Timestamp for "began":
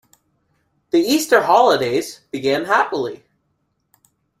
2.31-2.65